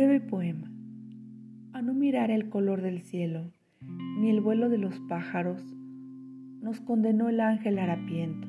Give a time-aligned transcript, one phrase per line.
[0.00, 0.72] Pobre poema.
[1.74, 3.52] A no mirar el color del cielo,
[4.18, 5.62] ni el vuelo de los pájaros,
[6.62, 8.48] nos condenó el ángel harapiento.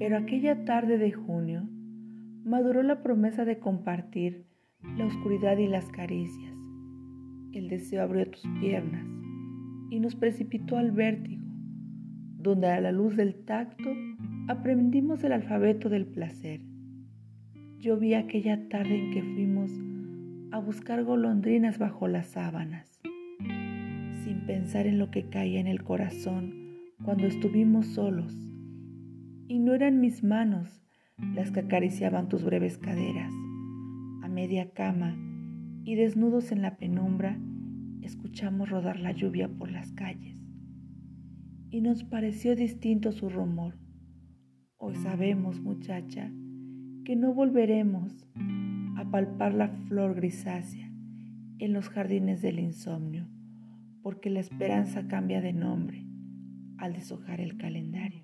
[0.00, 1.68] Pero aquella tarde de junio
[2.44, 4.44] maduró la promesa de compartir
[4.96, 6.52] la oscuridad y las caricias.
[7.52, 9.06] El deseo abrió tus piernas
[9.88, 11.46] y nos precipitó al vértigo,
[12.38, 13.88] donde a la luz del tacto
[14.48, 16.60] aprendimos el alfabeto del placer.
[17.78, 19.70] Yo vi aquella tarde en que fuimos
[20.52, 23.00] a buscar golondrinas bajo las sábanas,
[24.24, 26.54] sin pensar en lo que caía en el corazón
[27.04, 28.34] cuando estuvimos solos.
[29.46, 30.82] Y no eran mis manos
[31.34, 33.32] las que acariciaban tus breves caderas.
[34.22, 35.16] A media cama
[35.84, 37.38] y desnudos en la penumbra,
[38.02, 40.36] escuchamos rodar la lluvia por las calles.
[41.70, 43.78] Y nos pareció distinto su rumor.
[44.78, 46.32] Hoy sabemos, muchacha,
[47.04, 48.26] que no volveremos
[49.00, 50.92] a palpar la flor grisácea
[51.58, 53.26] en los jardines del insomnio,
[54.02, 56.04] porque la esperanza cambia de nombre
[56.76, 58.22] al deshojar el calendario.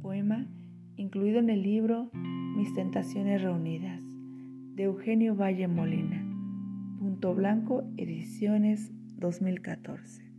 [0.00, 0.46] Poema
[0.94, 4.02] incluido en el libro Mis Tentaciones Reunidas
[4.76, 6.24] de Eugenio Valle Molina.
[7.00, 10.29] Punto Blanco Ediciones 2014.